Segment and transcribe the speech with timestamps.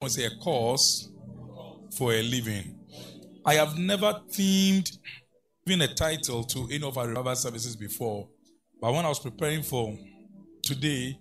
[0.00, 1.10] was a cause
[1.96, 2.78] for a living.
[3.44, 4.96] I have never themed
[5.66, 8.28] even a title to any of our revival services before,
[8.80, 9.98] but when I was preparing for
[10.62, 11.18] today,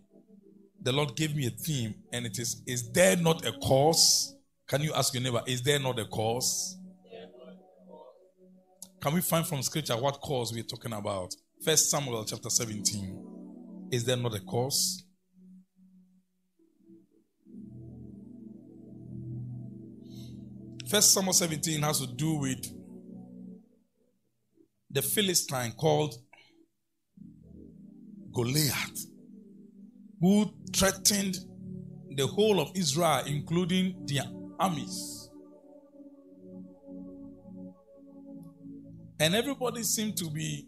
[0.80, 4.36] the Lord gave me a theme, and it is Is there not a cause?
[4.68, 6.78] Can you ask your neighbor, Is there not a cause?
[9.02, 11.34] Can we find from scripture what cause we're talking about?
[11.64, 13.88] First Samuel chapter 17.
[13.92, 15.04] Is there not a cause?
[20.90, 22.66] First Samuel 17 has to do with
[24.90, 26.16] the Philistine called
[28.34, 29.06] Goliath,
[30.22, 31.40] who threatened
[32.16, 34.24] the whole of Israel, including their
[34.60, 35.30] armies.
[39.20, 40.68] And everybody seemed to be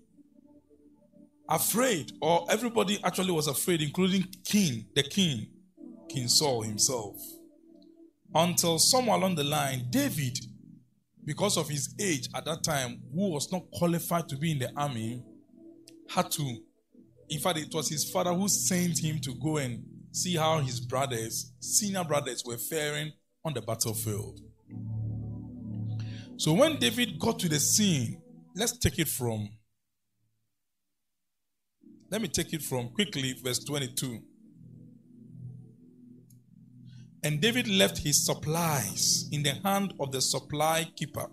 [1.47, 5.47] afraid, or everybody actually was afraid, including King, the king,
[6.09, 7.15] King Saul himself
[8.33, 10.37] until somewhere along the line, David,
[11.25, 14.71] because of his age at that time, who was not qualified to be in the
[14.75, 15.23] army,
[16.09, 16.57] had to.
[17.29, 20.79] In fact, it was his father who sent him to go and see how his
[20.79, 23.11] brothers, senior brothers, were faring
[23.45, 24.39] on the battlefield.
[26.37, 28.21] So when David got to the scene,
[28.55, 29.49] let's take it from.
[32.09, 34.19] Let me take it from quickly, verse 22.
[37.23, 41.27] And David left his supplies in the hand of the supply keeper,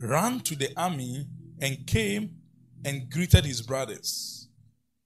[0.00, 1.26] ran to the army,
[1.60, 2.36] and came
[2.84, 4.48] and greeted his brothers.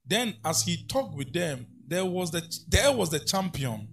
[0.05, 3.87] Then, as he talked with them, there was the, there was the champion,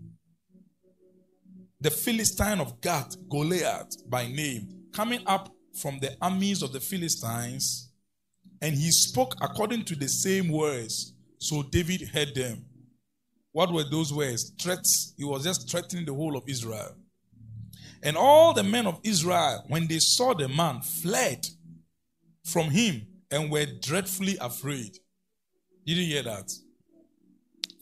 [1.80, 7.90] the Philistine of Gath, Goliath by name, coming up from the armies of the Philistines,
[8.60, 11.14] and he spoke according to the same words.
[11.38, 12.66] So David heard them.
[13.52, 14.52] What were those words?
[14.60, 15.14] Threats.
[15.16, 16.94] He was just threatening the whole of Israel.
[18.02, 21.46] And all the men of Israel, when they saw the man, fled
[22.44, 24.98] from him and were dreadfully afraid.
[25.86, 26.50] Did you hear that?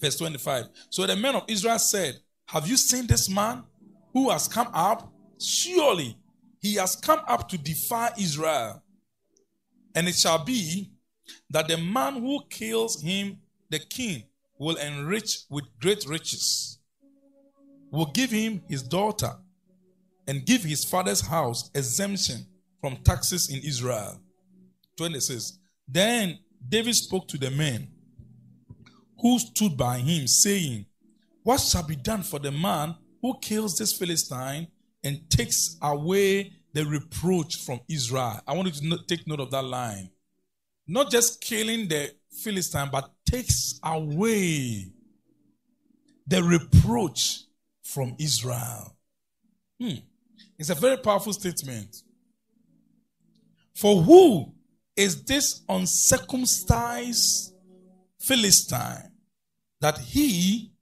[0.00, 0.68] Verse 25.
[0.90, 2.16] So the men of Israel said,
[2.46, 3.64] Have you seen this man
[4.12, 5.12] who has come up?
[5.40, 6.16] Surely
[6.60, 8.82] he has come up to defy Israel.
[9.94, 10.90] And it shall be
[11.50, 13.38] that the man who kills him,
[13.70, 14.24] the king,
[14.58, 16.78] will enrich with great riches,
[17.90, 19.32] will give him his daughter,
[20.26, 22.46] and give his father's house exemption
[22.80, 24.20] from taxes in Israel.
[24.96, 25.58] 26.
[25.86, 26.38] Then
[26.68, 27.88] David spoke to the men
[29.20, 30.86] who stood by him, saying,
[31.42, 34.68] What shall be done for the man who kills this Philistine
[35.02, 38.40] and takes away the reproach from Israel?
[38.46, 40.10] I want you to take note of that line.
[40.86, 44.92] Not just killing the Philistine, but takes away
[46.26, 47.44] the reproach
[47.82, 48.96] from Israel.
[49.80, 49.94] Hmm.
[50.58, 52.02] It's a very powerful statement.
[53.74, 54.52] For who
[54.96, 57.54] is this uncircumcised
[58.20, 59.12] Philistine
[59.80, 60.72] that he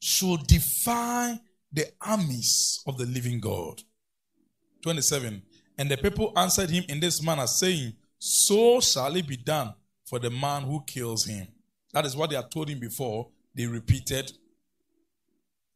[0.00, 1.38] should defy
[1.70, 3.82] the armies of the living God?
[4.82, 5.42] 27.
[5.78, 9.74] And the people answered him in this manner, saying, So shall it be done
[10.12, 11.48] for the man who kills him.
[11.94, 13.28] That is what they had told him before.
[13.54, 14.30] They repeated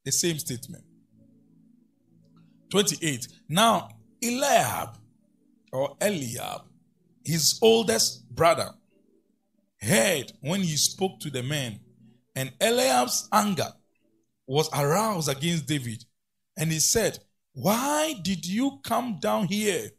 [0.04, 0.84] the same statement.
[2.68, 3.28] 28.
[3.48, 3.88] Now,
[4.22, 4.98] Eliab
[5.72, 6.64] or Eliab,
[7.24, 8.72] his oldest brother,
[9.80, 11.80] heard when he spoke to the men,
[12.34, 13.72] and Eliab's anger
[14.46, 16.04] was aroused against David.
[16.58, 17.20] And he said,
[17.54, 19.92] Why did you come down here?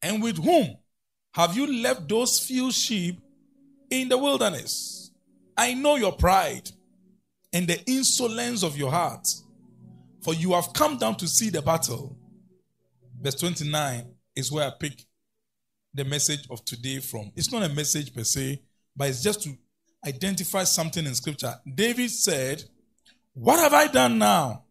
[0.00, 0.78] And with whom
[1.34, 3.20] have you left those few sheep
[3.90, 5.10] in the wilderness?
[5.56, 6.70] I know your pride
[7.52, 9.26] and the insolence of your heart,
[10.22, 12.16] for you have come down to see the battle.
[13.20, 15.04] Verse 29 is where I pick
[15.94, 17.30] the message of today from.
[17.36, 18.62] It's not a message per se,
[18.96, 19.56] but it's just to
[20.06, 21.54] identify something in scripture.
[21.72, 22.64] David said,
[23.34, 24.64] What have I done now?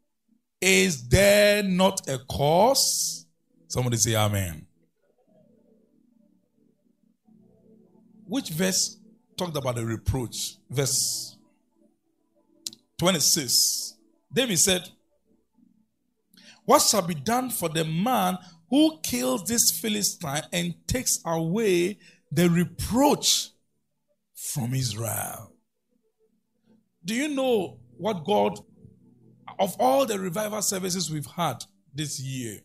[0.59, 3.25] Is there not a cause?
[3.67, 4.67] Somebody say, Amen.
[8.31, 8.97] Which verse
[9.35, 10.55] talked about the reproach?
[10.69, 11.35] Verse
[12.97, 13.97] 26.
[14.33, 14.87] David said,
[16.63, 18.37] What shall be done for the man
[18.69, 21.99] who kills this Philistine and takes away
[22.31, 23.49] the reproach
[24.33, 25.51] from Israel?
[27.03, 28.57] Do you know what God,
[29.59, 32.61] of all the revival services we've had this year,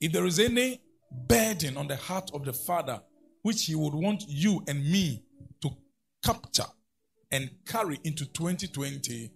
[0.00, 0.80] if there is any
[1.12, 3.02] burden on the heart of the Father
[3.42, 5.22] which He would want you and me
[5.62, 5.70] to
[6.24, 6.70] capture
[7.30, 9.30] and carry into 2020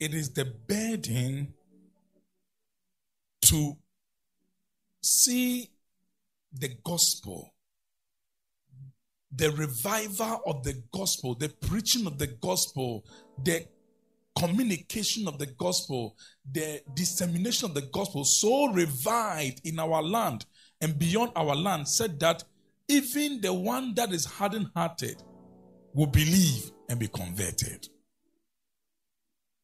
[0.00, 1.52] it is the burden
[3.42, 3.76] to
[5.02, 5.70] see
[6.52, 7.54] the gospel,
[9.30, 13.04] the revival of the gospel, the preaching of the gospel,
[13.42, 13.66] the
[14.38, 16.16] communication of the gospel,
[16.50, 20.46] the dissemination of the gospel so revived in our land
[20.80, 22.42] and beyond our land said that
[22.90, 25.22] even the one that is hardened hearted
[25.94, 27.88] will believe and be converted.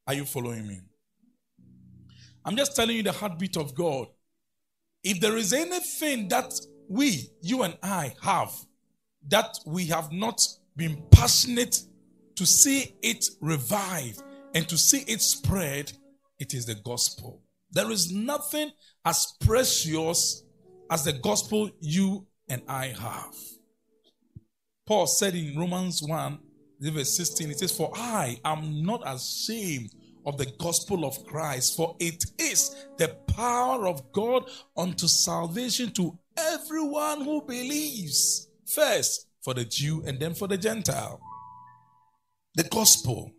[0.07, 0.81] Are you following me?
[2.45, 4.07] I'm just telling you the heartbeat of God.
[5.03, 6.53] If there is anything that
[6.89, 8.53] we, you and I, have
[9.29, 10.41] that we have not
[10.77, 11.83] been passionate
[12.37, 14.23] to see it revive
[14.55, 15.93] and to see it spread,
[16.39, 17.43] it is the gospel.
[17.73, 18.71] There is nothing
[19.05, 20.45] as precious
[20.89, 23.35] as the gospel you and I have.
[24.87, 26.39] Paul said in Romans 1,
[26.81, 29.91] verse 16, it says, For I am not ashamed
[30.25, 36.19] of the gospel of Christ, for it is the power of God unto salvation to
[36.37, 38.49] everyone who believes.
[38.67, 41.21] First for the Jew and then for the Gentile.
[42.55, 43.33] The gospel.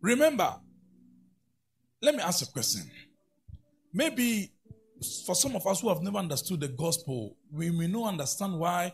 [0.00, 0.56] Remember,
[2.00, 2.90] let me ask a question.
[3.92, 4.52] Maybe
[5.02, 8.92] for some of us who have never understood the gospel, we may not understand why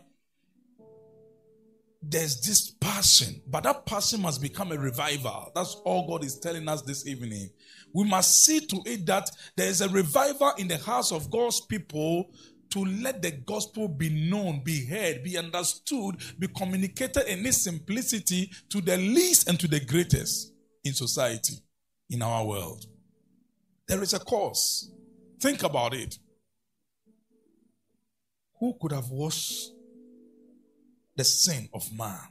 [2.01, 5.51] there's this passion, but that passion must become a revival.
[5.53, 7.49] That's all God is telling us this evening.
[7.93, 11.61] We must see to it that there is a revival in the house of God's
[11.61, 12.29] people
[12.71, 18.51] to let the gospel be known, be heard, be understood, be communicated in its simplicity
[18.69, 20.53] to the least and to the greatest
[20.83, 21.55] in society,
[22.09, 22.85] in our world.
[23.87, 24.91] There is a cause.
[25.39, 26.17] Think about it.
[28.59, 29.71] Who could have washed
[31.15, 32.27] the sin of man?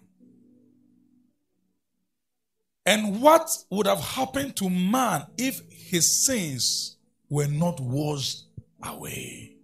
[2.85, 6.97] And what would have happened to man if his sins
[7.29, 8.45] were not washed
[8.83, 9.57] away?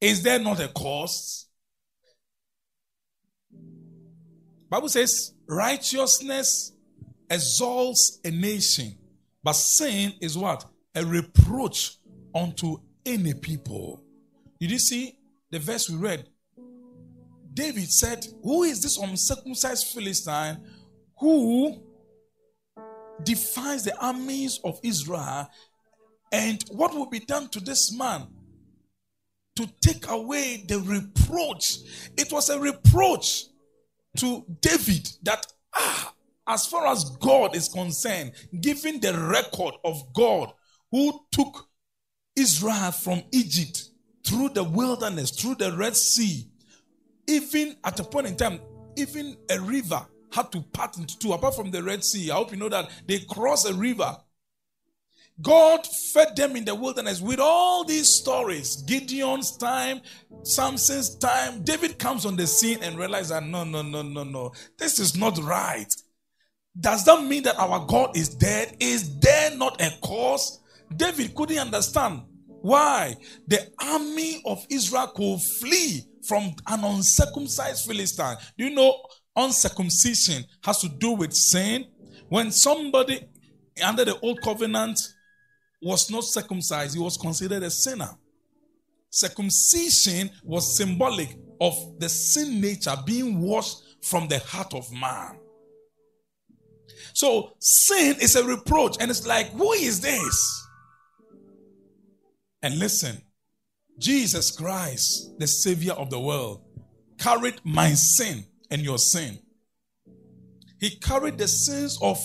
[0.00, 1.48] Is there not a cost?
[4.68, 6.72] Bible says righteousness
[7.30, 8.96] exalts a nation,
[9.42, 10.64] but sin is what?
[10.94, 11.96] A reproach
[12.34, 14.02] unto any people.
[14.60, 15.18] Did you see
[15.50, 16.28] the verse we read?
[17.54, 20.58] David said, Who is this uncircumcised Philistine
[21.18, 21.82] who
[23.22, 25.48] defies the armies of Israel?
[26.30, 28.26] And what will be done to this man?
[29.56, 31.78] To take away the reproach.
[32.16, 33.44] It was a reproach
[34.16, 36.14] to David that, ah,
[36.46, 40.52] as far as God is concerned, given the record of God
[40.92, 41.68] who took
[42.36, 43.88] Israel from Egypt
[44.24, 46.46] through the wilderness, through the Red Sea,
[47.26, 48.60] even at a point in time,
[48.96, 52.30] even a river had to part into two, apart from the Red Sea.
[52.30, 54.16] I hope you know that they crossed a river.
[55.40, 58.76] God fed them in the wilderness with all these stories.
[58.82, 60.00] Gideon's time,
[60.42, 61.62] Samson's time.
[61.62, 64.52] David comes on the scene and realizes that no, no, no, no, no.
[64.78, 65.92] This is not right.
[66.78, 68.76] Does that mean that our God is dead?
[68.78, 70.60] Is there not a cause?
[70.96, 73.16] David couldn't understand why
[73.46, 78.36] the army of Israel could flee from an uncircumcised Philistine.
[78.56, 78.94] Do you know
[79.34, 81.86] uncircumcision has to do with sin?
[82.28, 83.26] When somebody
[83.82, 85.00] under the old covenant
[85.80, 88.10] was not circumcised, he was considered a sinner.
[89.10, 95.38] Circumcision was symbolic of the sin nature being washed from the heart of man.
[97.14, 100.68] So sin is a reproach, and it's like, who is this?
[102.62, 103.20] And listen,
[103.98, 106.62] Jesus Christ, the Savior of the world,
[107.18, 109.38] carried my sin and your sin.
[110.80, 112.18] He carried the sins of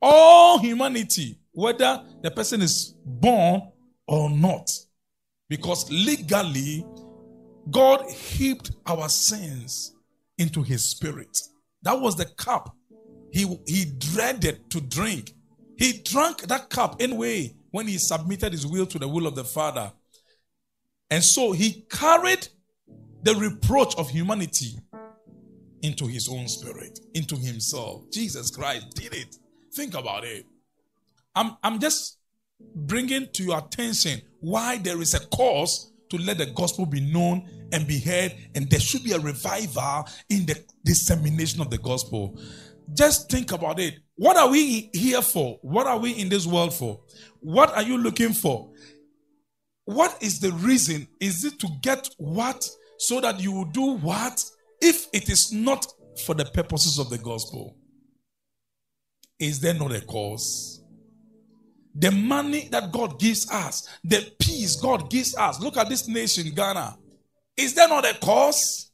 [0.00, 3.62] all humanity, whether the person is born
[4.06, 4.70] or not.
[5.48, 6.84] Because legally,
[7.70, 9.94] God heaped our sins
[10.38, 11.36] into his spirit.
[11.82, 12.74] That was the cup
[13.34, 15.34] he, he dreaded to drink.
[15.76, 19.42] He drank that cup anyway when he submitted his will to the will of the
[19.42, 19.92] Father.
[21.10, 22.46] And so he carried
[23.24, 24.78] the reproach of humanity
[25.82, 28.04] into his own spirit, into himself.
[28.12, 29.36] Jesus Christ did it.
[29.74, 30.46] Think about it.
[31.34, 32.18] I'm, I'm just
[32.76, 37.48] bringing to your attention why there is a cause to let the gospel be known
[37.72, 42.38] and be heard, and there should be a revival in the dissemination of the gospel.
[42.92, 43.94] Just think about it.
[44.16, 45.58] What are we here for?
[45.62, 47.00] What are we in this world for?
[47.40, 48.70] What are you looking for?
[49.84, 51.08] What is the reason?
[51.20, 54.44] Is it to get what so that you will do what?
[54.80, 55.86] If it is not
[56.24, 57.76] for the purposes of the gospel.
[59.38, 60.82] Is there not a cause?
[61.94, 65.60] The money that God gives us, the peace God gives us.
[65.60, 66.96] Look at this nation, Ghana.
[67.56, 68.90] Is there not a cause?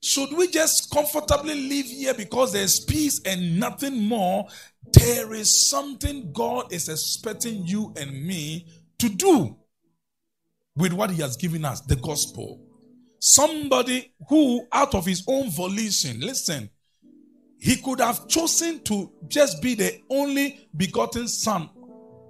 [0.00, 4.46] Should we just comfortably live here because there's peace and nothing more?
[4.92, 8.66] There is something God is expecting you and me
[8.98, 9.56] to do
[10.76, 12.60] with what He has given us the gospel.
[13.20, 16.70] Somebody who, out of his own volition, listen,
[17.58, 21.68] he could have chosen to just be the only begotten son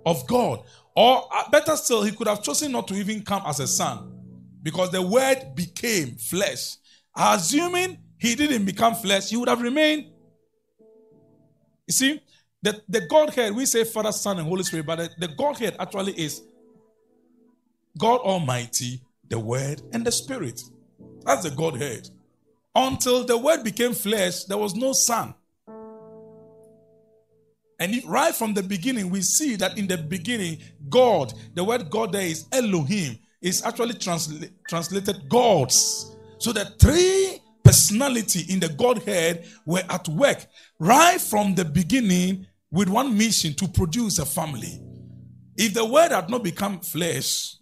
[0.07, 0.63] of God.
[0.97, 4.15] Or uh, better still, he could have chosen not to even come as a son
[4.63, 6.77] because the word became flesh.
[7.19, 10.07] Assuming he didn't become flesh, he would have remained.
[11.87, 12.23] You see,
[12.63, 16.13] the, the Godhead, we say Father, Son, and Holy Spirit, but the, the Godhead actually
[16.13, 16.43] is
[17.99, 20.61] God Almighty, the Word, and the Spirit.
[21.25, 22.09] That's the Godhead.
[22.75, 25.35] Until the Word became flesh, there was no Son.
[27.81, 30.59] And right from the beginning, we see that in the beginning,
[30.89, 36.17] God, the word God there is Elohim, is actually transla- translated gods.
[36.39, 40.47] So the three personality in the Godhead were at work
[40.79, 44.81] right from the beginning with one mission to produce a family.
[45.57, 47.57] If the word had not become flesh,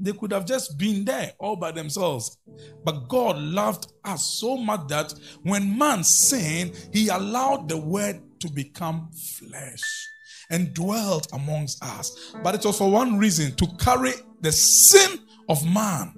[0.00, 2.36] they could have just been there all by themselves.
[2.84, 8.50] But God loved us so much that when man sinned, he allowed the word to
[8.50, 10.08] become flesh
[10.50, 12.34] and dwelt amongst us.
[12.42, 16.17] But it was for one reason to carry the sin of man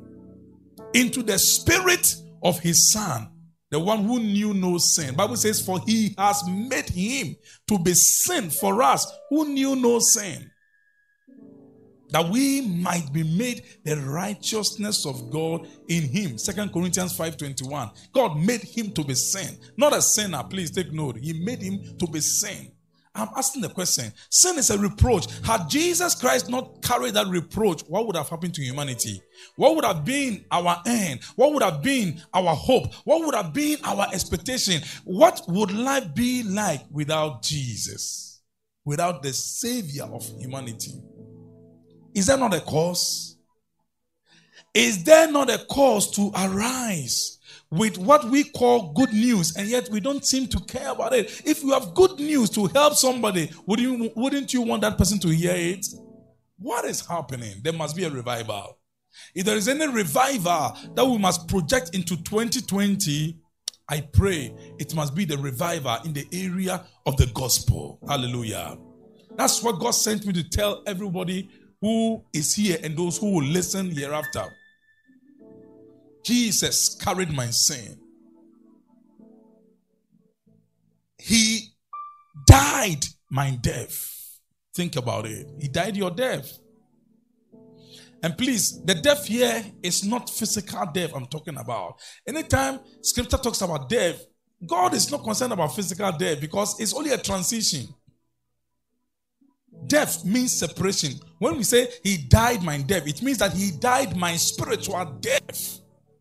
[0.94, 3.28] into the spirit of his son
[3.70, 7.94] the one who knew no sin bible says for he has made him to be
[7.94, 10.50] sin for us who knew no sin
[12.11, 16.38] that we might be made the righteousness of God in him.
[16.38, 17.90] Second Corinthians 5:21.
[18.12, 19.59] God made him to be sin.
[19.76, 21.18] Not a sinner, please take note.
[21.18, 22.73] He made him to be sin.
[23.14, 24.12] I'm asking the question.
[24.31, 25.26] Sin is a reproach.
[25.43, 29.21] Had Jesus Christ not carried that reproach, what would have happened to humanity?
[29.57, 31.21] What would have been our end?
[31.35, 32.95] What would have been our hope?
[33.05, 34.81] What would have been our expectation?
[35.05, 38.40] What would life be like without Jesus?
[38.85, 41.02] Without the savior of humanity?
[42.14, 43.37] Is there not a cause?
[44.73, 47.38] Is there not a cause to arise
[47.71, 51.43] with what we call good news and yet we don't seem to care about it?
[51.45, 55.19] If you have good news to help somebody, would you, wouldn't you want that person
[55.21, 55.87] to hear it?
[56.59, 57.57] What is happening?
[57.62, 58.79] There must be a revival.
[59.35, 63.37] If there is any revival that we must project into 2020,
[63.89, 67.99] I pray it must be the revival in the area of the gospel.
[68.09, 68.79] Hallelujah.
[69.37, 71.49] That's what God sent me to tell everybody
[71.81, 74.45] who is here and those who will listen hereafter.
[76.25, 77.99] Jesus carried my sin.
[81.19, 81.69] He
[82.47, 84.39] died my death.
[84.75, 85.47] Think about it.
[85.61, 86.59] He died your death.
[88.23, 92.00] And please, the death here is not physical death I'm talking about.
[92.27, 94.25] Anytime scripture talks about death,
[94.67, 97.89] God is not concerned about physical death because it's only a transition.
[99.87, 101.15] Death means separation.
[101.39, 105.80] When we say he died my death, it means that he died my spiritual death.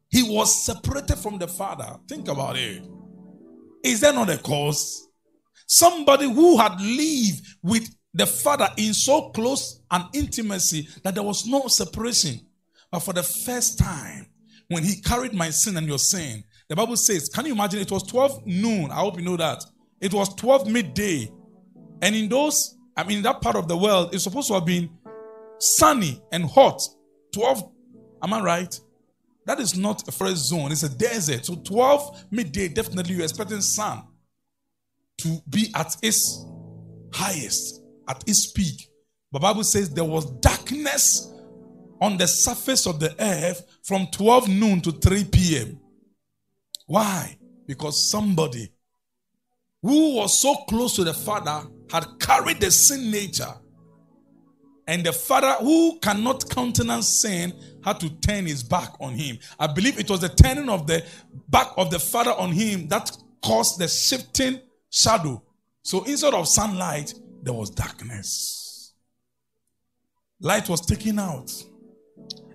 [0.09, 1.97] He was separated from the Father.
[2.07, 2.83] Think about it.
[3.83, 5.07] Is there not a cause?
[5.67, 11.45] Somebody who had lived with the Father in so close an intimacy that there was
[11.45, 12.39] no separation.
[12.91, 14.27] But for the first time,
[14.67, 17.79] when he carried my sin and your sin, the Bible says, can you imagine?
[17.79, 18.91] It was 12 noon.
[18.91, 19.63] I hope you know that.
[20.01, 21.31] It was 12 midday.
[22.01, 24.89] And in those I mean, that part of the world it's supposed to have been
[25.57, 26.81] sunny and hot.
[27.33, 27.71] 12,
[28.21, 28.79] am I right?
[29.49, 31.43] That is not a forest zone, it's a desert.
[31.43, 34.03] So 12 midday, definitely you're expecting sun
[35.17, 36.45] to be at its
[37.11, 38.91] highest, at its peak.
[39.31, 41.33] The Bible says there was darkness
[41.99, 45.79] on the surface of the earth from 12 noon to 3 p.m.
[46.85, 47.35] Why?
[47.65, 48.71] Because somebody
[49.81, 53.55] who was so close to the Father had carried the sin nature.
[54.85, 59.37] And the father who cannot countenance sin had to turn his back on him.
[59.59, 61.03] I believe it was the turning of the
[61.47, 63.11] back of the father on him that
[63.43, 65.41] caused the shifting shadow.
[65.81, 68.93] So instead of sunlight, there was darkness.
[70.41, 71.51] Light was taken out.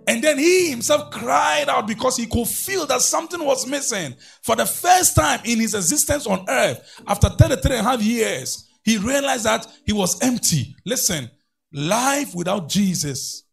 [0.07, 4.14] And then he himself cried out because he could feel that something was missing.
[4.43, 8.69] For the first time in his existence on earth, after 33 and a half years,
[8.85, 10.76] he realized that he was empty.
[10.85, 11.31] Listen,
[11.73, 13.44] life without Jesus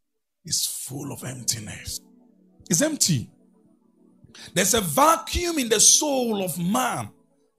[0.46, 2.00] is full of emptiness.
[2.70, 3.30] It's empty.
[4.54, 7.10] There's a vacuum in the soul of man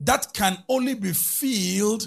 [0.01, 2.07] that can only be filled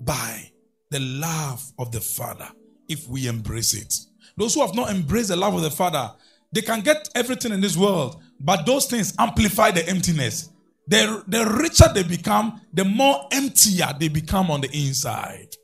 [0.00, 0.50] by
[0.90, 2.48] the love of the Father
[2.88, 3.92] if we embrace it.
[4.36, 6.12] Those who have not embraced the love of the Father,
[6.52, 10.50] they can get everything in this world, but those things amplify the emptiness.
[10.86, 15.54] The, the richer they become, the more emptier they become on the inside.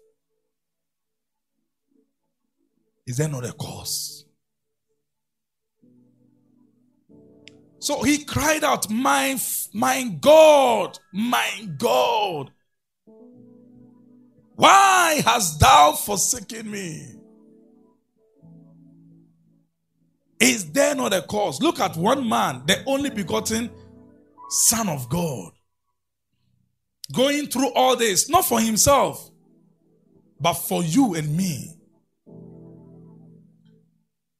[3.06, 4.24] Is there not a cause?
[7.78, 9.38] So he cried out, My,
[9.74, 12.50] my God, my God,
[14.54, 17.14] why hast thou forsaken me?
[20.40, 21.60] Is there not a cause?
[21.60, 23.70] Look at one man, the only begotten
[24.48, 25.52] Son of God,
[27.12, 29.30] going through all this, not for himself,
[30.40, 31.74] but for you and me.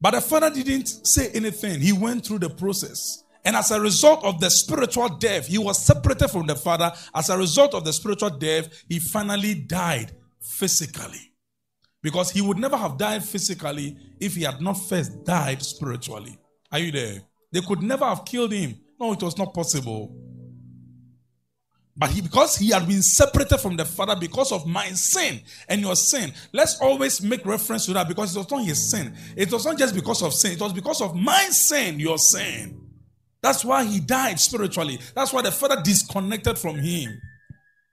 [0.04, 1.80] But the father didn't say anything.
[1.80, 3.25] He went through the process.
[3.42, 6.92] And as a result of the spiritual death, he was separated from the father.
[7.14, 11.32] As a result of the spiritual death, he finally died physically.
[12.02, 16.37] Because he would never have died physically if he had not first died spiritually.
[16.70, 17.23] Are you there?
[17.50, 18.75] They could never have killed him.
[19.00, 20.14] No, it was not possible.
[21.96, 25.80] But he, because he had been separated from the Father because of my sin and
[25.80, 29.14] your sin, let's always make reference to that because it was not his sin.
[29.36, 32.80] It was not just because of sin, it was because of my sin, your sin.
[33.42, 34.98] That's why he died spiritually.
[35.14, 37.20] That's why the Father disconnected from him.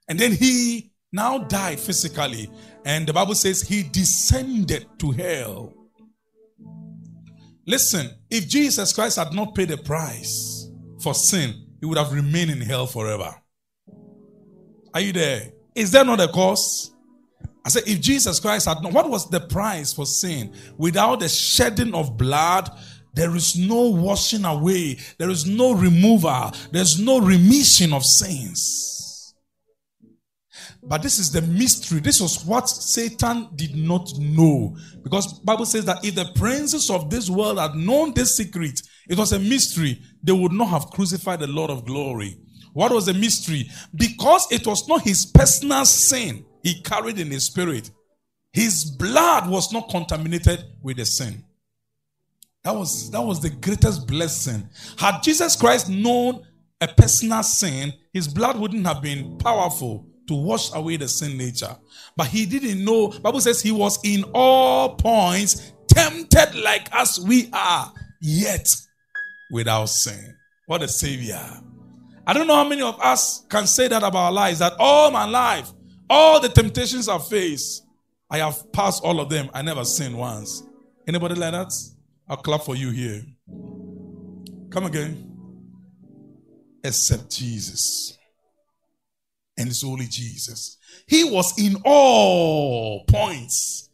[0.08, 2.50] And then he now died physically.
[2.86, 5.74] And the Bible says he descended to hell.
[7.68, 10.70] Listen, if Jesus Christ had not paid the price
[11.04, 13.41] for sin, he would have remained in hell forever.
[14.94, 15.52] Are you there?
[15.76, 16.92] Is there not a cause?
[17.64, 20.54] I said, if Jesus Christ had not, what was the price for sin?
[20.78, 22.70] Without the shedding of blood,
[23.14, 24.98] there is no washing away.
[25.18, 26.52] There is no removal.
[26.72, 29.36] There's no remission of sins.
[30.84, 32.00] But this is the mystery.
[32.00, 34.76] This was what Satan did not know.
[35.04, 39.18] Because Bible says that if the princes of this world had known this secret, it
[39.18, 42.38] was a mystery, they would not have crucified the Lord of glory.
[42.74, 43.70] What was the mystery?
[43.96, 47.92] Because it was not his personal sin he carried in his spirit.
[48.54, 51.44] His blood was not contaminated with the sin.
[52.64, 54.70] That was, that was the greatest blessing.
[54.98, 56.46] Had Jesus Christ known
[56.80, 61.76] a personal sin, his blood wouldn't have been powerful to wash away the sin nature.
[62.16, 63.10] But he didn't know.
[63.20, 68.66] Bible says he was in all points tempted like us we are, yet
[69.52, 70.38] without sin.
[70.68, 71.42] What a savior.
[72.32, 75.12] I don't know how many of us can say that about our lives, that all
[75.12, 75.70] my life,
[76.10, 77.82] all the temptations I face,
[78.30, 79.50] I have passed all of them.
[79.54, 80.64] I never sinned once.
[81.06, 81.74] Anybody like that?
[82.30, 83.22] I'll clap for you here.
[84.70, 85.30] Come again.
[86.86, 88.18] Except Jesus.
[89.58, 90.78] And it's only Jesus.
[91.08, 93.90] He was in all points.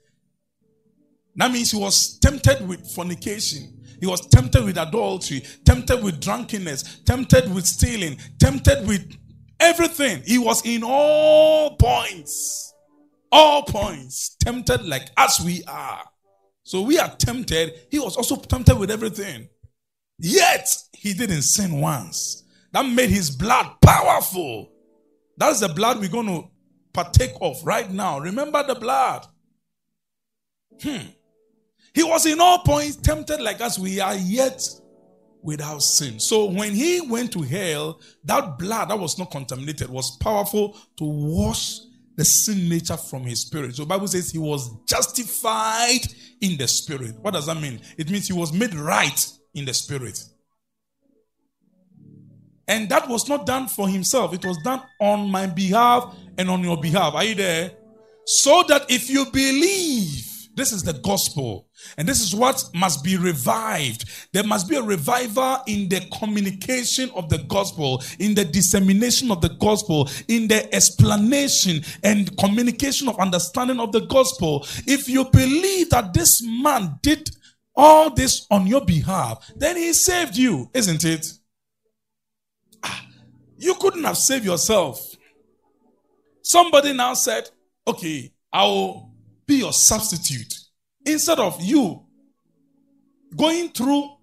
[1.37, 3.76] That means he was tempted with fornication.
[3.99, 9.17] He was tempted with adultery, tempted with drunkenness, tempted with stealing, tempted with
[9.59, 10.21] everything.
[10.25, 12.73] He was in all points.
[13.31, 14.35] All points.
[14.39, 16.03] Tempted like as we are.
[16.63, 17.73] So we are tempted.
[17.89, 19.49] He was also tempted with everything.
[20.19, 22.43] Yet he didn't sin once.
[22.73, 24.71] That made his blood powerful.
[25.37, 26.49] That's the blood we're going to
[26.93, 28.19] partake of right now.
[28.19, 29.25] Remember the blood.
[30.81, 31.07] Hmm.
[31.97, 33.79] He was in all points tempted like us.
[33.79, 34.61] We are yet
[35.41, 36.19] without sin.
[36.19, 41.03] So when he went to hell, that blood that was not contaminated was powerful to
[41.03, 41.79] wash
[42.15, 43.75] the sin nature from his spirit.
[43.75, 46.01] So Bible says he was justified
[46.39, 47.15] in the spirit.
[47.19, 47.81] What does that mean?
[47.97, 50.23] It means he was made right in the spirit.
[52.67, 54.35] And that was not done for himself.
[54.35, 57.15] It was done on my behalf and on your behalf.
[57.15, 57.71] Are you there?
[58.23, 60.26] So that if you believe,
[60.57, 61.67] this is the gospel.
[61.99, 64.09] And this is what must be revived.
[64.33, 69.41] There must be a revival in the communication of the gospel, in the dissemination of
[69.41, 74.65] the gospel, in the explanation and communication of understanding of the gospel.
[74.87, 77.29] If you believe that this man did
[77.75, 81.33] all this on your behalf, then he saved you, isn't it?
[82.81, 83.05] Ah,
[83.59, 85.15] you couldn't have saved yourself.
[86.41, 87.47] Somebody now said,
[87.87, 89.06] Okay, I will
[89.47, 90.53] be your substitute.
[91.05, 92.05] Instead of you
[93.35, 94.17] going through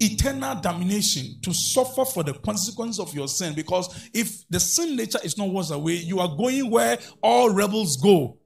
[0.00, 3.54] eternal damnation to suffer for the consequence of your sin.
[3.54, 7.96] Because if the sin nature is not washed away, you are going where all rebels
[7.96, 8.38] go.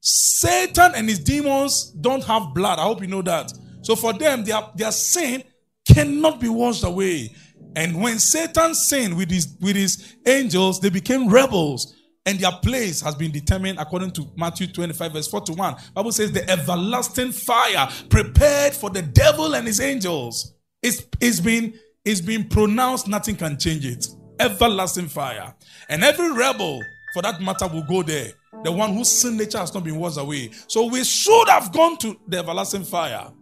[0.00, 2.78] Satan and his demons don't have blood.
[2.78, 3.52] I hope you know that.
[3.82, 5.44] So for them, their, their sin
[5.86, 7.34] cannot be washed away.
[7.74, 11.94] And when Satan sinned with his, with his angels, they became rebels.
[12.24, 15.76] And their place has been determined according to Matthew 25, verse 41.
[15.94, 20.54] Bible says the everlasting fire prepared for the devil and his angels.
[20.82, 24.06] It's, it's been, it's been pronounced, nothing can change it.
[24.38, 25.54] Everlasting fire.
[25.88, 26.80] And every rebel,
[27.12, 28.32] for that matter, will go there.
[28.62, 30.50] The one whose sin nature has not been washed away.
[30.68, 33.32] So we should have gone to the everlasting fire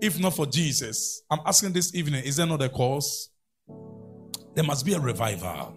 [0.00, 1.22] if not for Jesus.
[1.30, 3.30] I'm asking this evening, is there not a cause?
[4.54, 5.74] There must be a revival.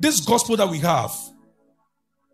[0.00, 1.12] This gospel that we have,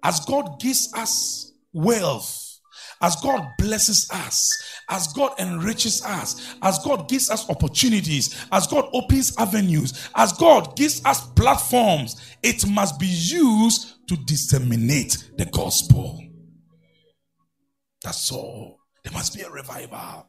[0.05, 2.61] as God gives us wealth,
[3.01, 8.89] as God blesses us, as God enriches us, as God gives us opportunities, as God
[8.93, 16.21] opens avenues, as God gives us platforms, it must be used to disseminate the gospel.
[18.03, 18.79] That's all.
[19.03, 20.29] There must be a revival.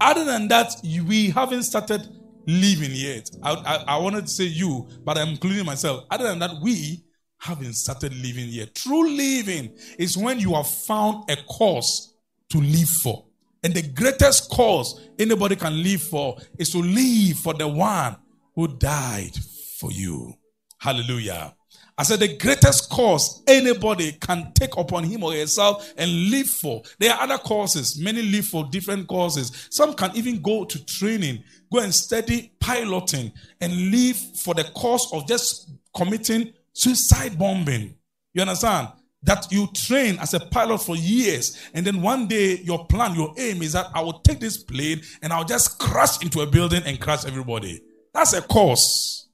[0.00, 2.08] Other than that, we haven't started
[2.46, 3.30] living yet.
[3.42, 6.04] I, I, I, wanted to say you, but I'm including myself.
[6.10, 7.04] Other than that, we
[7.38, 8.74] haven't started living yet.
[8.74, 12.14] True living is when you have found a cause
[12.50, 13.24] to live for.
[13.62, 18.16] And the greatest cause anybody can live for is to live for the one
[18.54, 19.36] who died
[19.78, 20.34] for you.
[20.78, 21.54] Hallelujah.
[21.96, 26.82] I said the greatest cause anybody can take upon him or herself and live for.
[27.00, 28.00] There are other causes.
[28.00, 29.66] Many live for different causes.
[29.70, 35.12] Some can even go to training, go and study piloting and live for the cause
[35.12, 37.94] of just committing suicide bombing.
[38.34, 38.88] You understand?
[39.22, 43.34] That you train as a pilot for years, and then one day your plan, your
[43.36, 46.82] aim is that I will take this plane and I'll just crash into a building
[46.86, 47.82] and crash everybody.
[48.14, 49.28] That's a cause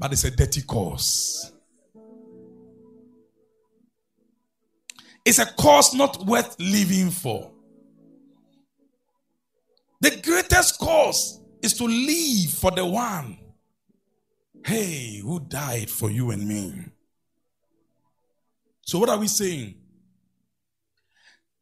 [0.00, 1.52] but it's a dirty cause.
[5.26, 7.52] It's a cause not worth living for.
[10.00, 13.38] The greatest cause is to live for the one,
[14.64, 16.84] hey, who died for you and me.
[18.82, 19.74] So, what are we saying?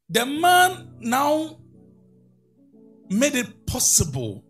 [0.08, 1.58] The man now
[3.10, 4.44] made it possible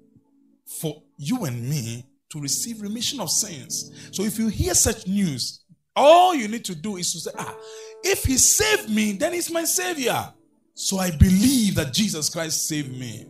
[0.64, 3.90] for you and me to receive remission of sins.
[4.12, 5.64] So if you hear such news,
[5.96, 7.56] all you need to do is to say, ah,
[8.04, 10.32] if he saved me, then he's my savior.
[10.74, 13.26] So I believe that Jesus Christ saved me.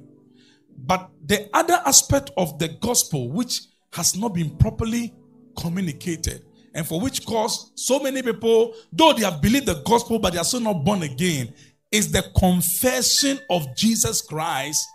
[0.76, 3.61] But the other aspect of the gospel, which
[3.92, 5.14] has not been properly
[5.57, 10.33] communicated, and for which cause so many people, though they have believed the gospel, but
[10.33, 11.53] they are still not born again,
[11.90, 14.87] is the confession of Jesus Christ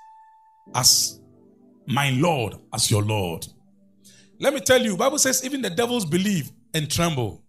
[0.76, 1.20] as
[1.88, 3.46] my Lord, as your Lord.
[4.40, 7.44] Let me tell you, Bible says even the devils believe and tremble.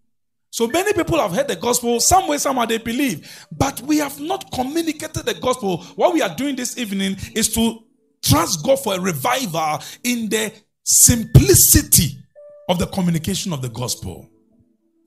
[0.51, 4.21] So many people have heard the gospel, some way, somehow they believe, but we have
[4.21, 5.83] not communicated the gospel.
[5.97, 7.81] What we are doing this evening is to
[8.23, 10.53] trust God for a revival in the
[10.85, 12.19] simplicity
[12.69, 14.29] of the communication of the gospel.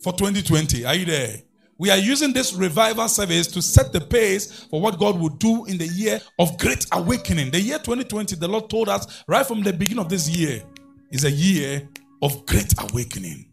[0.03, 1.37] For 2020, are you there?
[1.79, 5.65] We are using this revival service to set the pace for what God will do
[5.65, 7.51] in the year of great awakening.
[7.51, 10.63] The year 2020, the Lord told us right from the beginning of this year
[11.11, 11.87] is a year
[12.23, 13.45] of great awakening.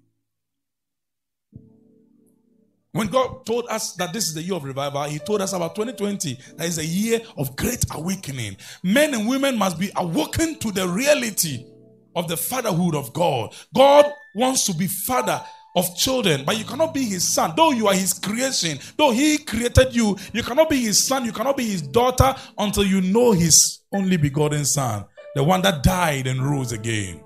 [2.92, 5.74] When God told us that this is the year of revival, He told us about
[5.74, 8.56] 2020 that is a year of great awakening.
[8.82, 11.66] Men and women must be awoken to the reality
[12.14, 13.54] of the fatherhood of God.
[13.74, 15.42] God wants to be father
[15.76, 17.52] of children, but you cannot be his son.
[17.56, 21.32] Though you are his creation, though he created you, you cannot be his son, you
[21.32, 26.26] cannot be his daughter until you know his only begotten son, the one that died
[26.26, 27.22] and rose again.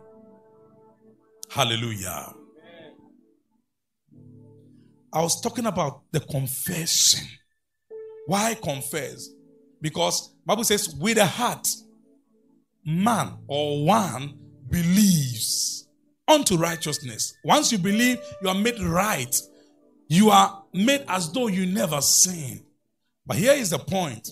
[1.50, 2.34] Hallelujah.
[5.12, 7.26] I was talking about the confession.
[8.26, 9.30] Why confess?
[9.80, 11.66] Because Bible says with a heart
[12.84, 14.38] man or one
[14.70, 15.88] believes
[16.26, 17.34] unto righteousness.
[17.44, 19.34] Once you believe, you are made right.
[20.08, 22.64] You are made as though you never sinned.
[23.26, 24.30] But here is the point.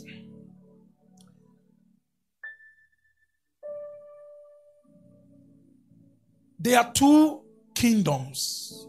[6.59, 7.42] There are two
[7.75, 8.88] kingdoms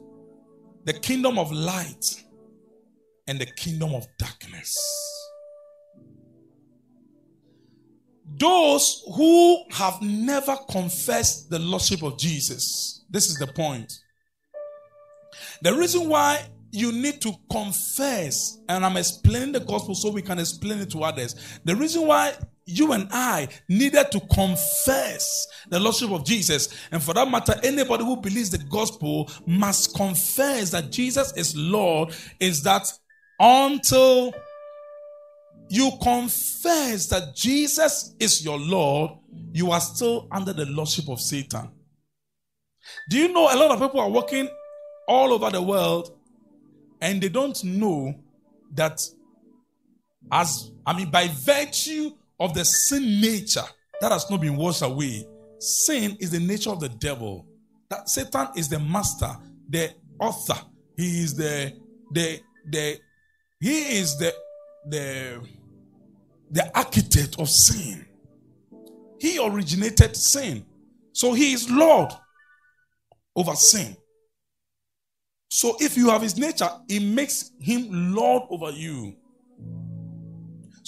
[0.85, 2.23] the kingdom of light
[3.27, 5.16] and the kingdom of darkness.
[8.27, 13.91] Those who have never confessed the Lordship of Jesus, this is the point.
[15.61, 20.39] The reason why you need to confess, and I'm explaining the gospel so we can
[20.39, 21.59] explain it to others.
[21.63, 22.33] The reason why
[22.65, 26.67] you and I needed to confess the Lordship of Jesus.
[26.91, 32.13] And for that matter, anybody who believes the gospel must confess that Jesus is Lord,
[32.39, 32.91] is that
[33.39, 34.33] until
[35.69, 39.11] you confess that Jesus is your Lord,
[39.53, 41.69] you are still under the Lordship of Satan.
[43.09, 44.49] Do you know a lot of people are walking
[45.07, 46.17] all over the world
[47.01, 48.15] and they don't know
[48.73, 48.99] that
[50.31, 53.63] as I mean by virtue of the sin nature
[54.01, 55.25] that has not been washed away
[55.59, 57.47] sin is the nature of the devil
[57.89, 59.29] that satan is the master
[59.69, 60.59] the author
[60.95, 61.73] he is the
[62.11, 62.99] the the
[63.59, 64.33] he is the
[64.89, 65.41] the
[66.49, 68.05] the architect of sin.
[69.19, 70.65] He originated sin.
[71.13, 72.11] So he is lord
[73.35, 73.97] over sin.
[75.49, 79.15] So if you have his nature it makes him lord over you.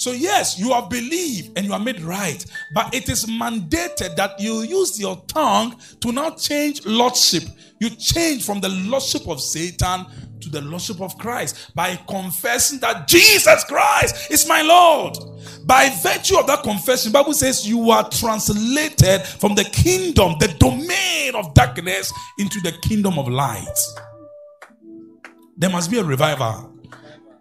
[0.00, 2.42] So, yes, you have believed and you are made right,
[2.72, 7.42] but it is mandated that you use your tongue to now change lordship.
[7.80, 10.06] You change from the lordship of Satan
[10.40, 15.16] to the lordship of Christ by confessing that Jesus Christ is my Lord.
[15.66, 21.34] By virtue of that confession, Bible says you are translated from the kingdom, the domain
[21.34, 23.78] of darkness into the kingdom of light.
[25.56, 26.74] There must be a revival.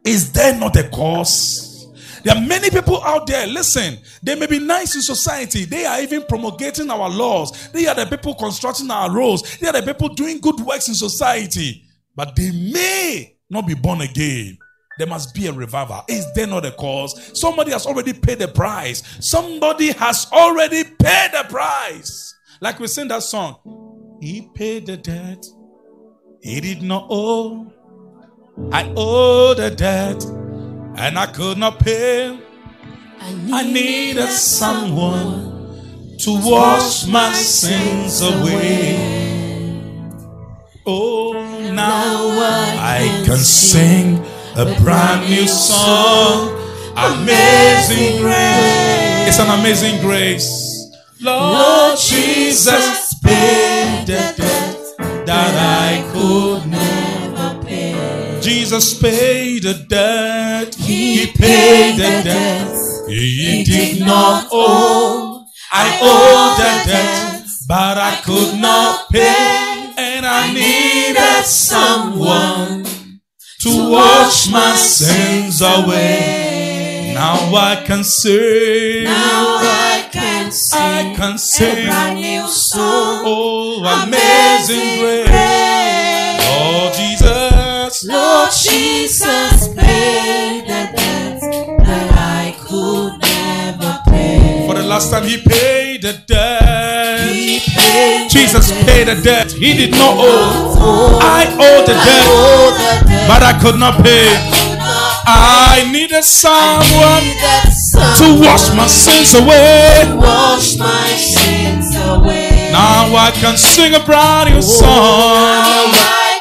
[0.04, 1.70] Is there not a cause?
[2.24, 5.66] There are many people out there, listen, they may be nice in society.
[5.66, 7.70] They are even promulgating our laws.
[7.70, 9.58] They are the people constructing our roads.
[9.58, 11.86] They are the people doing good works in society.
[12.20, 14.58] But they may not be born again.
[14.98, 16.04] There must be a revival.
[16.10, 17.32] Is there not a cause?
[17.40, 19.04] Somebody has already paid the price.
[19.22, 22.36] Somebody has already paid the price.
[22.60, 24.18] Like we sing that song.
[24.20, 25.46] He paid the debt.
[26.42, 27.72] He did not owe.
[28.74, 30.22] I owe the debt
[31.00, 32.38] and I could not pay.
[33.22, 39.29] I, need I needed someone to wash my sins away.
[40.92, 41.34] Oh,
[41.72, 42.34] now
[42.82, 44.18] I can sing
[44.56, 46.50] a brand new song.
[46.98, 49.28] Amazing grace.
[49.28, 50.50] It's an amazing grace.
[51.22, 55.54] Lord Jesus paid the debt that
[55.86, 58.40] I could never pay.
[58.42, 62.76] Jesus paid the debt he paid the debt
[63.08, 65.46] he did not owe.
[65.72, 69.69] I owed the debt, but I could not pay,
[70.42, 72.86] I needed someone
[73.60, 77.12] to wash my sins away.
[77.14, 79.04] Now I can sing.
[79.04, 80.80] Now I can sing.
[80.80, 81.88] I can sing.
[81.88, 83.24] A brand new song.
[83.26, 85.69] Oh, amazing grace.
[94.90, 97.30] Last time he paid the debt.
[97.30, 99.52] Paid Jesus the paid the debt.
[99.52, 101.20] He did not owe.
[101.22, 102.28] I owe the debt,
[103.30, 104.28] but I could not pay.
[105.30, 107.22] I needed someone
[108.18, 110.10] to wash my sins away.
[110.18, 112.72] Wash my sins away.
[112.74, 115.94] Now I can sing a brand new oh, song.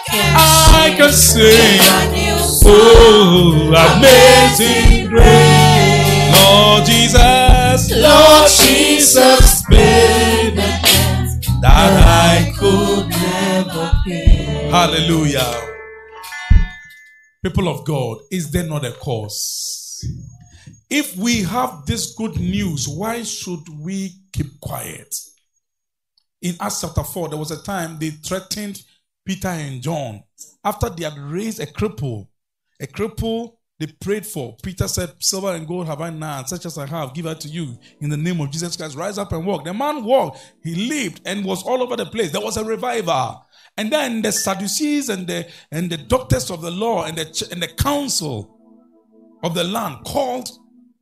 [0.09, 1.53] I can sing.
[1.53, 2.29] a brand new
[2.71, 5.68] Oh, amazing grace.
[8.99, 14.69] Paid the debt that I could never pay.
[14.71, 15.55] Hallelujah.
[17.41, 20.05] People of God, is there not a cause?
[20.91, 25.15] If we have this good news, why should we keep quiet?
[26.43, 28.83] In Acts chapter 4, there was a time they threatened
[29.25, 30.25] Peter and John,
[30.65, 32.27] after they had raised a cripple,
[32.81, 34.57] a cripple they prayed for.
[34.63, 37.49] Peter said, Silver and gold have I none, such as I have, give it to
[37.49, 38.97] you in the name of Jesus Christ.
[38.97, 39.65] Rise up and walk.
[39.65, 42.33] The man walked, he lived and was all over the place.
[42.33, 43.47] There was a revival.
[43.77, 47.63] And then the Sadducees and the and the doctors of the law and the and
[47.63, 48.59] the council
[49.45, 50.51] of the land called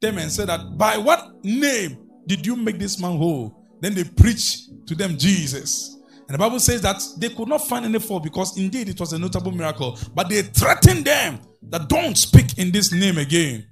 [0.03, 3.65] them and said that by what name did you make this man whole?
[3.81, 5.97] Then they preached to them Jesus.
[6.29, 9.13] And the Bible says that they could not find any fault because indeed it was
[9.13, 9.99] a notable miracle.
[10.13, 11.39] But they threatened them
[11.71, 13.67] that don't speak in this name again.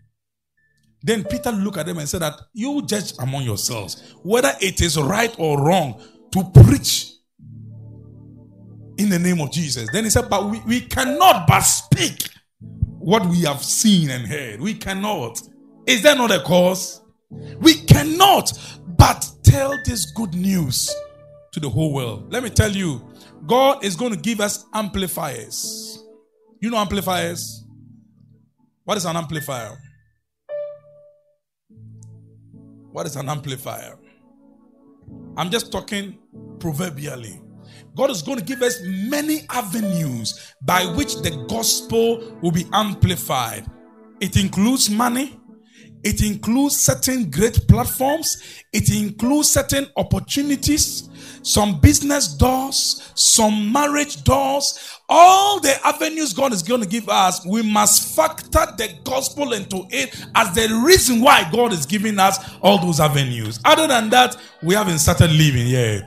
[1.02, 4.98] Then Peter looked at them and said that you judge among yourselves whether it is
[4.98, 6.02] right or wrong
[6.32, 7.12] to preach
[8.96, 9.88] in the name of Jesus.
[9.92, 12.28] Then he said, But we, we cannot but speak
[12.98, 14.60] what we have seen and heard.
[14.60, 15.40] We cannot.
[15.86, 17.02] Is there not a cause?
[17.30, 18.52] We cannot
[18.96, 20.94] but tell this good news
[21.52, 22.32] to the whole world.
[22.32, 23.06] Let me tell you,
[23.46, 26.02] God is going to give us amplifiers.
[26.60, 27.63] You know amplifiers?
[28.84, 29.78] What is an amplifier?
[32.92, 33.98] What is an amplifier?
[35.38, 36.18] I'm just talking
[36.58, 37.40] proverbially.
[37.96, 43.64] God is going to give us many avenues by which the gospel will be amplified.
[44.20, 45.40] It includes money,
[46.04, 48.36] It includes certain great platforms.
[48.74, 51.08] It includes certain opportunities,
[51.42, 57.44] some business doors, some marriage doors, all the avenues God is going to give us.
[57.46, 62.38] We must factor the gospel into it as the reason why God is giving us
[62.60, 63.58] all those avenues.
[63.64, 66.06] Other than that, we haven't started living yet.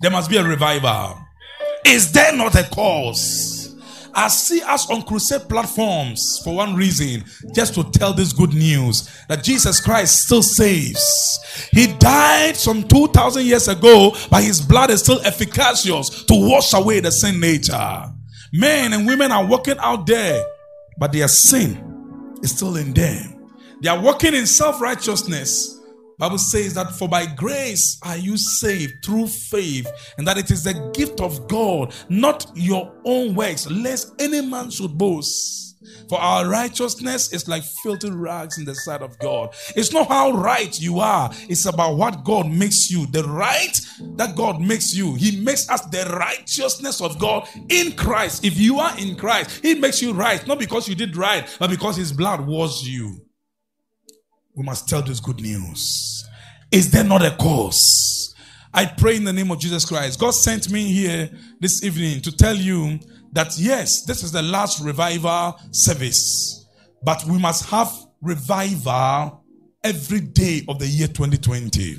[0.00, 1.18] There must be a revival.
[1.84, 3.59] Is there not a cause?
[4.14, 9.08] I see us on crusade platforms for one reason, just to tell this good news
[9.28, 11.68] that Jesus Christ still saves.
[11.72, 17.00] He died some 2,000 years ago, but his blood is still efficacious to wash away
[17.00, 18.04] the sin nature.
[18.52, 20.44] Men and women are walking out there,
[20.98, 23.48] but their sin is still in them.
[23.82, 25.79] They are walking in self righteousness
[26.20, 30.64] Bible says that for by grace are you saved through faith, and that it is
[30.64, 35.78] the gift of God, not your own works, lest any man should boast.
[36.10, 39.54] For our righteousness is like filthy rags in the sight of God.
[39.74, 43.06] It's not how right you are, it's about what God makes you.
[43.06, 43.80] The right
[44.16, 45.14] that God makes you.
[45.14, 48.44] He makes us the righteousness of God in Christ.
[48.44, 51.70] If you are in Christ, He makes you right, not because you did right, but
[51.70, 53.22] because His blood was you
[54.54, 56.28] we must tell this good news.
[56.72, 58.34] Is there not a cause?
[58.72, 60.20] I pray in the name of Jesus Christ.
[60.20, 63.00] God sent me here this evening to tell you
[63.32, 66.66] that yes, this is the last revival service,
[67.02, 69.44] but we must have revival
[69.82, 71.96] every day of the year 2020.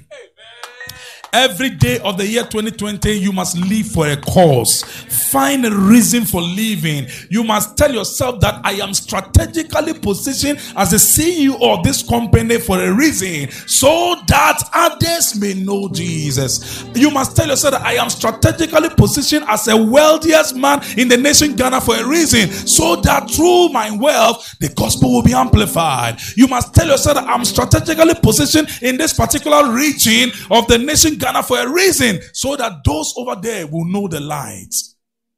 [1.34, 4.84] Every day of the year 2020, you must live for a cause.
[5.32, 7.08] Find a reason for living.
[7.30, 12.60] You must tell yourself that I am strategically positioned as a CEO of this company
[12.60, 16.84] for a reason so that others may know Jesus.
[16.94, 21.16] You must tell yourself that I am strategically positioned as a wealthiest man in the
[21.16, 26.20] nation Ghana for a reason so that through my wealth, the gospel will be amplified.
[26.36, 31.20] You must tell yourself that I'm strategically positioned in this particular region of the nation
[31.22, 34.74] Ghana for a reason so that those over there will know the light.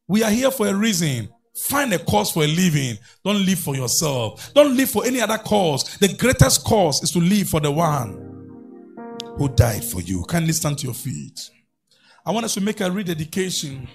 [0.08, 1.30] We are here for a reason.
[1.68, 2.98] Find a cause for a living.
[3.24, 4.52] Don't live for yourself.
[4.54, 5.98] Don't live for any other cause.
[5.98, 8.14] The greatest cause is to live for the one
[9.38, 10.26] who died for you.
[10.32, 11.50] You stand to your feet?
[12.26, 13.88] I want us to make a rededication,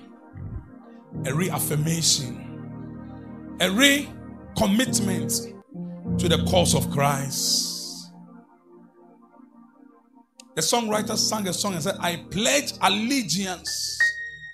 [1.24, 2.44] a reaffirmation,
[3.61, 5.55] a recommitment
[6.18, 7.77] to the cause of Christ.
[10.58, 13.96] The songwriter sang a song and said, I pledge allegiance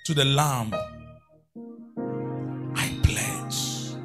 [0.05, 0.71] to the Lamb.
[2.75, 3.95] I pledge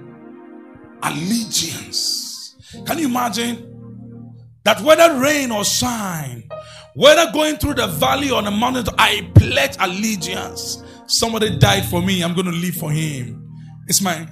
[1.03, 2.57] allegiance.
[2.87, 4.33] Can you imagine
[4.65, 6.49] that whether rain or shine,
[6.95, 10.83] whether going through the valley or the mountain, I pledge allegiance.
[11.07, 13.47] Somebody died for me, I'm going to live for him.
[13.89, 14.27] It's my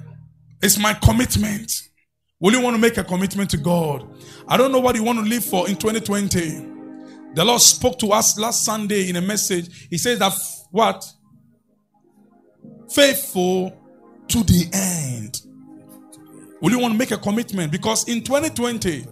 [0.63, 1.71] it's my commitment.
[2.39, 4.11] Will you want to make a commitment to God?
[4.47, 6.78] I don't know what you want to live for in 2020.
[7.33, 9.87] The Lord spoke to us last Sunday in a message.
[9.89, 10.33] He says that
[10.71, 11.05] what?
[12.89, 13.77] Faithful
[14.27, 15.41] to the end.
[16.61, 17.71] Will you want to make a commitment?
[17.71, 19.05] Because in 2020,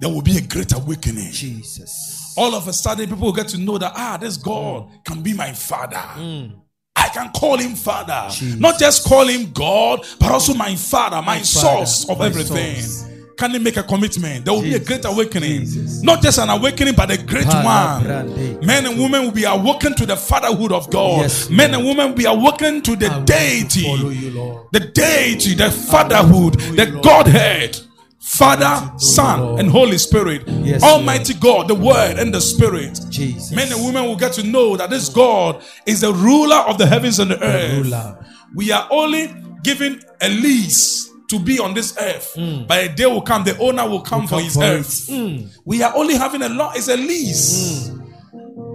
[0.00, 1.32] there will be a great awakening.
[1.32, 2.34] Jesus.
[2.36, 5.34] All of a sudden, people will get to know that, ah, this God can be
[5.34, 5.96] my father.
[5.96, 6.60] Mm.
[6.96, 8.28] I can call him father.
[8.30, 8.58] Jesus.
[8.58, 12.76] Not just call him God, but also my father, my, my source father, of everything.
[12.76, 13.13] Source.
[13.36, 14.44] Can he make a commitment?
[14.44, 15.60] There will Jesus, be a great awakening.
[15.60, 16.02] Jesus.
[16.02, 18.60] Not just an awakening, but a great one.
[18.64, 21.22] Men and women will be awakened to the fatherhood of God.
[21.22, 23.80] Yes, Men and women will be awakened to the I deity.
[23.80, 27.80] You, the deity, the fatherhood, the Godhead.
[28.18, 30.42] Father, Son, and Holy Spirit.
[30.48, 31.42] Yes, Almighty Lord.
[31.42, 32.98] God, the Word and the Spirit.
[33.10, 33.52] Jesus.
[33.52, 36.86] Men and women will get to know that this God is the ruler of the
[36.86, 38.16] heavens and the earth.
[38.54, 42.34] We are only given a lease to be on this earth.
[42.36, 42.66] Mm.
[42.66, 45.08] But a day will come, the owner will come will for come his for earth.
[45.08, 45.58] Mm.
[45.64, 47.88] We are only having a law, it's a lease.
[47.88, 48.04] Mm.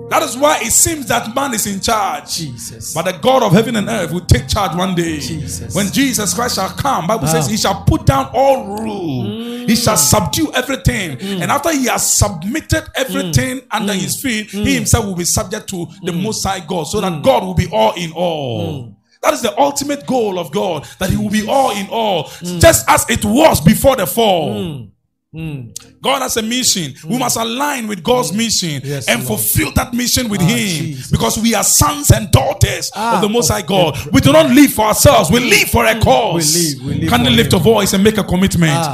[0.10, 2.36] That is why it seems that man is in charge.
[2.38, 2.96] Jesus.
[2.96, 5.20] But the God of heaven and earth will take charge one day.
[5.20, 5.76] Jesus.
[5.76, 9.24] When Jesus Christ shall come, Bible says he shall put down all rule.
[9.26, 9.70] Mm.
[9.70, 11.18] He shall subdue everything.
[11.18, 11.42] Mm.
[11.42, 13.68] And after he has submitted everything mm.
[13.70, 14.00] under mm.
[14.00, 16.86] his feet, he himself will be subject to the most high God.
[16.86, 18.96] So that God will be all in all.
[19.22, 22.62] That is the ultimate goal of God, that He will be all in all, mm.
[22.62, 24.54] just as it was before the fall.
[24.54, 24.92] Mm.
[25.34, 26.02] Mm.
[26.02, 26.94] God has a mission.
[27.08, 27.20] We mm.
[27.20, 28.38] must align with God's mm.
[28.38, 29.40] mission yes, and Lord.
[29.40, 31.12] fulfill that mission with ah, Him Jesus.
[31.12, 33.96] because we are sons and daughters ah, of the Most High God.
[34.12, 36.56] We do not live for ourselves, we live for a cause.
[36.56, 38.72] We live, we live Can you lift a voice and make a commitment?
[38.74, 38.88] Ah.